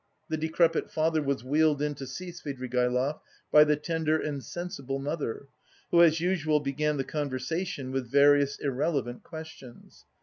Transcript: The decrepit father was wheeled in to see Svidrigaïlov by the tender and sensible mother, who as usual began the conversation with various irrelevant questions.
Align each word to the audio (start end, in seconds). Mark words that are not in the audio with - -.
The 0.29 0.37
decrepit 0.37 0.89
father 0.89 1.21
was 1.21 1.43
wheeled 1.43 1.79
in 1.79 1.93
to 1.93 2.07
see 2.07 2.29
Svidrigaïlov 2.31 3.19
by 3.51 3.63
the 3.63 3.75
tender 3.75 4.19
and 4.19 4.43
sensible 4.43 4.97
mother, 4.97 5.45
who 5.91 6.01
as 6.01 6.19
usual 6.19 6.59
began 6.59 6.97
the 6.97 7.03
conversation 7.03 7.91
with 7.91 8.09
various 8.09 8.57
irrelevant 8.57 9.21
questions. 9.21 10.05